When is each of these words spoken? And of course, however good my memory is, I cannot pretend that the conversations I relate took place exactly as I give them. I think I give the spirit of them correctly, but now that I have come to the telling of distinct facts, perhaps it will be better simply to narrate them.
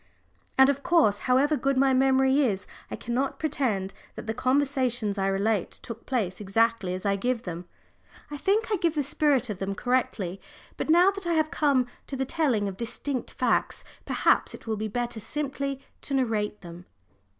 And 0.57 0.67
of 0.67 0.81
course, 0.81 1.19
however 1.29 1.55
good 1.55 1.77
my 1.77 1.93
memory 1.93 2.41
is, 2.43 2.65
I 2.89 2.95
cannot 2.95 3.37
pretend 3.37 3.93
that 4.15 4.25
the 4.25 4.33
conversations 4.33 5.19
I 5.19 5.27
relate 5.27 5.69
took 5.69 6.07
place 6.07 6.41
exactly 6.41 6.95
as 6.95 7.05
I 7.05 7.15
give 7.15 7.43
them. 7.43 7.65
I 8.31 8.37
think 8.37 8.71
I 8.71 8.77
give 8.77 8.95
the 8.95 9.03
spirit 9.03 9.51
of 9.51 9.59
them 9.59 9.75
correctly, 9.75 10.41
but 10.75 10.89
now 10.89 11.11
that 11.11 11.27
I 11.27 11.33
have 11.33 11.51
come 11.51 11.85
to 12.07 12.15
the 12.15 12.25
telling 12.25 12.67
of 12.67 12.77
distinct 12.77 13.29
facts, 13.29 13.83
perhaps 14.03 14.55
it 14.55 14.65
will 14.65 14.75
be 14.75 14.87
better 14.87 15.19
simply 15.19 15.79
to 16.01 16.15
narrate 16.15 16.61
them. 16.61 16.87